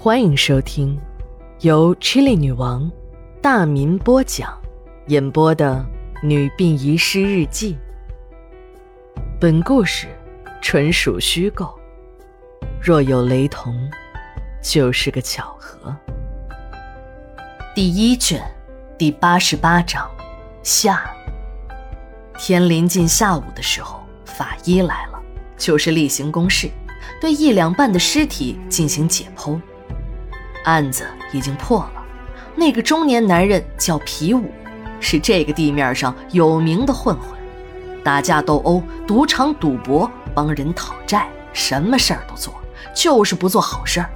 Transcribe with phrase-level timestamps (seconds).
[0.00, 0.96] 欢迎收听
[1.58, 2.88] 由 Chili 女王
[3.42, 4.56] 大民播讲、
[5.08, 5.84] 演播的
[6.24, 7.74] 《女病遗失日记》。
[9.40, 10.06] 本故事
[10.62, 11.76] 纯属虚构，
[12.80, 13.74] 若有雷同，
[14.62, 15.92] 就是个巧合。
[17.74, 18.40] 第一卷
[18.96, 20.08] 第八十八章
[20.62, 21.10] 下。
[22.38, 25.20] 天临近下午的时候，法医来了，
[25.56, 26.70] 就是例行公事，
[27.20, 29.60] 对一两半的尸体进行解剖。
[30.68, 32.04] 案子已经破了，
[32.54, 34.50] 那个中年男人叫皮武，
[35.00, 37.38] 是这个地面上有名的混混，
[38.04, 42.52] 打架斗殴、赌场赌博、帮人讨债，什么事儿都做，
[42.94, 44.10] 就是不做好事儿。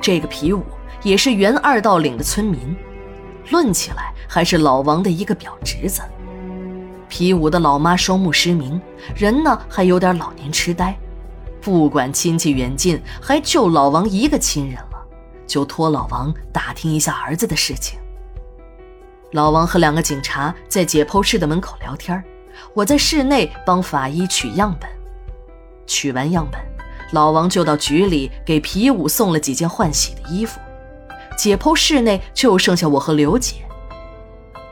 [0.00, 0.64] 这个皮武
[1.02, 2.74] 也是原二道岭的村民，
[3.50, 6.00] 论起来还是老王的一个表侄子。
[7.10, 8.80] 皮武的老妈双目失明，
[9.14, 10.96] 人呢还有点老年痴呆，
[11.60, 14.78] 不管亲戚远近，还就老王一个亲人，
[15.48, 17.98] 就托老王打听一下儿子的事情。
[19.32, 22.22] 老王和两个警察在解剖室的门口聊天，
[22.72, 24.88] 我在室内帮法医取样本。
[25.86, 26.60] 取完样本，
[27.12, 30.60] 老王就到局里给皮武送了几件换洗的衣服。
[31.36, 33.56] 解剖室内就剩下我和刘姐。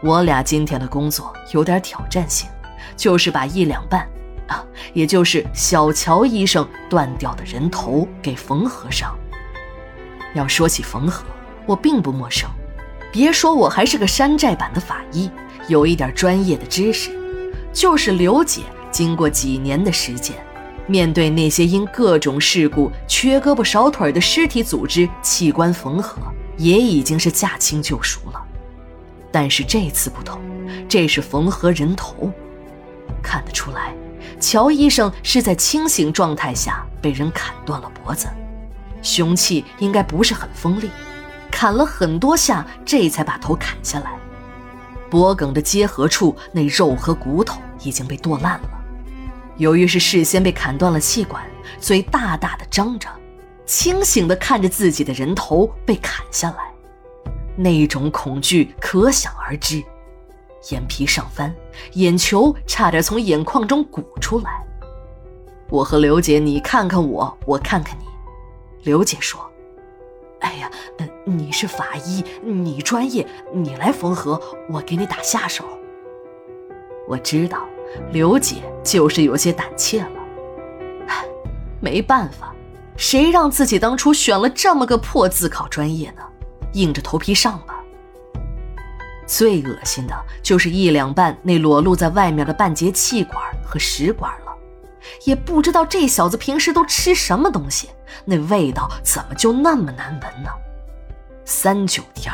[0.03, 2.49] 我俩今天的工作有点挑战性，
[2.97, 4.07] 就是把一两半，
[4.49, 9.17] 啊，也就是小乔医生断掉的人头给缝合上。
[10.37, 11.25] 要说起缝合，
[11.67, 12.49] 我并不陌生，
[13.11, 15.31] 别说我还是个山寨版的法医，
[15.67, 17.11] 有一点专业的知识。
[17.73, 20.37] 就是刘姐经过几年的实践，
[20.87, 26.23] 面对那些因各种事故缺胳膊少腿的尸体组织器官缝合，
[26.57, 28.43] 也已经是驾轻就熟了。
[29.33, 30.41] 但是这次不同，
[30.89, 32.31] 这是缝合人头，
[33.23, 33.95] 看得出来，
[34.41, 38.29] 乔医生是在清醒状态下被人砍断了脖子，
[39.07, 40.91] 凶器应该不是很锋利，
[41.49, 44.19] 砍了很多下，这才把头砍下来。
[45.09, 48.69] 脖梗的结合处那肉和骨头已经被剁烂了，
[49.59, 51.41] 由于是事先被砍断了气管，
[51.79, 53.09] 嘴大大的张着，
[53.65, 56.57] 清醒的看着自己的人头被砍下来。
[57.55, 59.81] 那种恐惧可想而知，
[60.71, 61.55] 眼皮上翻，
[61.93, 64.63] 眼球差点从眼眶中鼓出来。
[65.71, 68.05] 我和刘姐，你看看我，我看看你。
[68.87, 69.41] 刘姐说
[70.39, 70.71] ：“哎呀，
[71.25, 75.65] 你是法医，你专业，你来缝合，我给你打下手。”
[77.09, 77.67] 我知道，
[78.13, 80.21] 刘姐就是有些胆怯了。
[81.09, 81.25] 唉，
[81.81, 82.55] 没办法，
[82.97, 86.23] 谁让自己当初选了这么个破自考专业呢？
[86.75, 87.83] 硬着头皮上吧。
[89.27, 90.15] 最恶心的
[90.45, 93.37] 就是一两半那裸露在外面的半截气管
[93.67, 94.33] 和食管，
[95.25, 97.91] 也不知道这小子平时都吃什么东西，
[98.25, 100.51] 那味道怎么就那么难闻呢？
[101.45, 102.33] 三九天，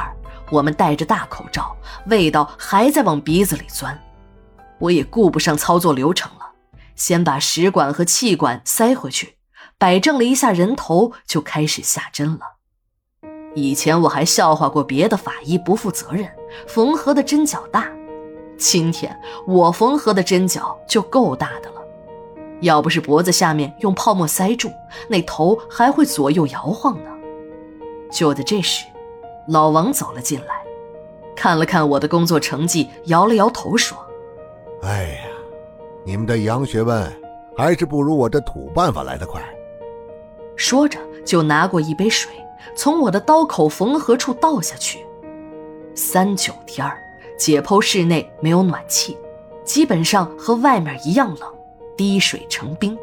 [0.50, 3.98] 我们戴着大口罩，味道还在往鼻子里钻。
[4.78, 6.52] 我也顾不上操作流程了，
[6.96, 9.36] 先把食管和气管塞回去，
[9.78, 12.40] 摆正了一下人头，就开始下针了。
[13.54, 16.26] 以前我还笑话过别的法医不负责任，
[16.66, 17.86] 缝合的针脚大。
[18.56, 19.14] 今天
[19.46, 21.81] 我缝合的针脚就够大的了，
[22.62, 24.72] 要不是脖子下面用泡沫塞住，
[25.08, 27.10] 那头还会左右摇晃呢。
[28.10, 28.86] 就在这时，
[29.46, 30.64] 老王走了进来，
[31.36, 33.98] 看了看我的工作成绩，摇了摇头说
[34.82, 35.20] ：“哎呀，
[36.04, 37.12] 你们的洋学问
[37.56, 39.42] 还是不如我这土办法来得快。”
[40.56, 42.32] 说着就拿过一杯水。
[42.76, 45.04] 从我的刀口缝合处倒下去。
[45.94, 46.96] 三九天儿，
[47.36, 49.18] 解剖室内没有暖气，
[49.64, 51.52] 基本上和外面一样冷，
[51.97, 52.97] 滴水成冰。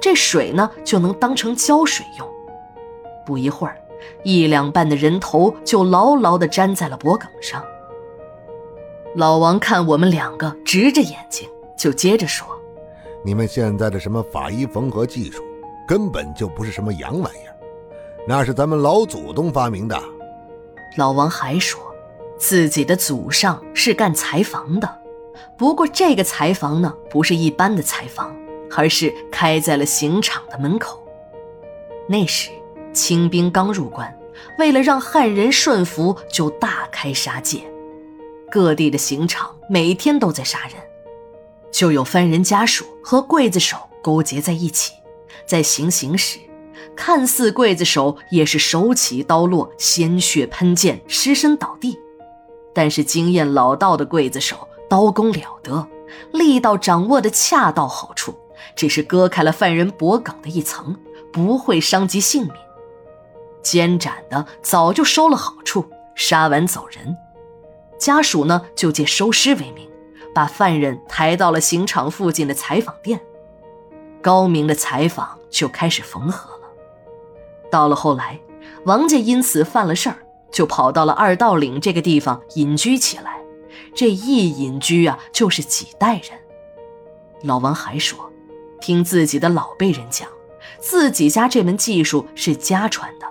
[0.00, 2.28] 这水呢，就能当成胶水用。
[3.24, 3.76] 不一会儿，
[4.22, 7.64] 一两半的人头就牢牢地粘在了脖梗上。
[9.14, 12.46] 老王看我们两个直着眼睛，就接着说
[13.24, 15.42] ：“你们现在的什么法医缝合技术，
[15.88, 17.56] 根本就不是什么洋玩意儿。”
[18.28, 19.98] 那是咱们老祖宗发明的。
[20.96, 21.80] 老王还说，
[22.36, 24.99] 自己的祖上是干裁缝的，
[25.56, 28.34] 不过这个裁房呢，不是一般的裁房，
[28.76, 31.02] 而是开在了刑场的门口。
[32.08, 32.50] 那时
[32.92, 34.16] 清兵刚入关，
[34.58, 37.62] 为了让汉人顺服，就大开杀戒，
[38.50, 40.74] 各地的刑场每天都在杀人，
[41.70, 44.94] 就有犯人家属和刽子手勾结在一起，
[45.46, 46.38] 在行刑时。
[46.96, 51.98] 看似刽子手也是手起刀落，鲜血喷溅，尸身倒地。
[52.74, 55.86] 但是经验老道的刽子手刀工了得，
[56.32, 58.34] 力道掌握的恰到好处，
[58.74, 60.98] 只是割开了犯人脖颈的一层，
[61.32, 62.52] 不会伤及性命。
[63.62, 67.16] 监斩的早就收了好处，杀完走人。
[67.98, 69.88] 家属呢，就借收尸为名，
[70.34, 73.20] 把犯人抬到了刑场附近的采访店。
[74.20, 76.68] 高明的采访就开始缝合了。
[77.70, 78.40] 到了后来，
[78.86, 80.16] 王家因此犯了事儿，
[80.50, 83.38] 就跑到了二道岭这个地方隐居起来。
[83.94, 86.38] 这一隐居啊，就是几代人。
[87.42, 88.30] 老王还说，
[88.80, 90.28] 听自己的老辈人讲，
[90.78, 93.26] 自己家这门技术是家传的，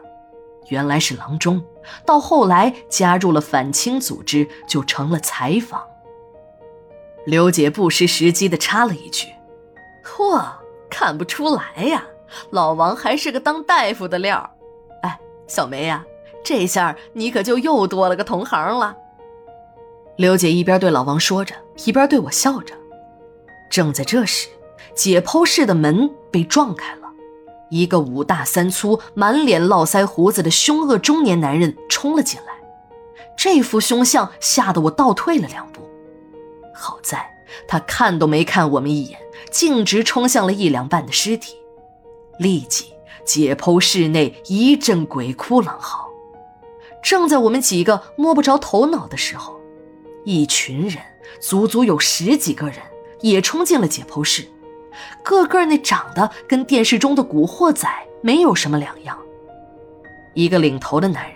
[0.70, 1.64] 原来是郎中。
[2.06, 5.84] 到后来加入了反清组织，就成了采访。
[7.26, 9.28] 刘姐不失时机的插了一句
[10.06, 10.44] ：“嚯，
[10.90, 12.04] 看不出来呀，
[12.52, 14.50] 老王还是个当大夫的料。
[15.02, 16.06] 哎，小梅呀，
[16.44, 18.96] 这下你可就又多了个同行了。”
[20.20, 21.56] 刘姐一边对老王说着，
[21.86, 22.76] 一边对我笑着。
[23.70, 24.50] 正在这时，
[24.94, 27.08] 解剖室的门被撞开了。
[27.70, 32.48] 一个五大三粗、满脸络腮胡子的凶恶中年男人冲了进来，
[33.38, 35.90] 这副凶相吓得我倒退了两步。
[36.76, 37.26] 好在
[37.66, 39.18] 他看都没看我们一眼，
[39.50, 41.56] 径直冲向了一两半的尸体。
[42.40, 42.88] 立即，
[43.24, 46.10] 解剖室内一阵鬼哭狼嚎。
[47.02, 49.58] 正在我们几个摸不着头脑的时候，
[50.26, 50.98] 一群人，
[51.40, 52.78] 足足有十几个人，
[53.22, 54.46] 也冲进了解剖室。
[55.24, 57.88] 个个那长得跟电视中的古惑仔
[58.22, 59.18] 没有什么两样。
[60.34, 61.36] 一个领头的男人，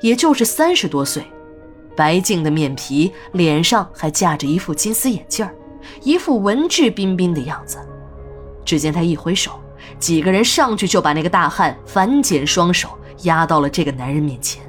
[0.00, 1.24] 也就是三十多岁，
[1.94, 5.48] 白净的面皮，脸上还架着一副金丝眼镜
[6.02, 7.78] 一副文质彬彬的样子。
[8.64, 9.60] 只见他一挥手，
[9.98, 12.88] 几个人上去就把那个大汉反剪双手
[13.22, 14.62] 压到了这个男人面前。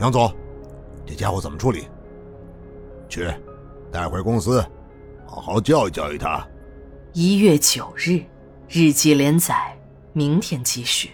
[0.00, 0.32] 杨总，
[1.04, 1.86] 这家伙怎么处理？
[3.14, 3.32] 去，
[3.92, 4.60] 带回公司，
[5.24, 6.44] 好好教育教育他。
[7.12, 8.20] 一月九日，
[8.68, 9.78] 日记连载，
[10.12, 11.10] 明天继续。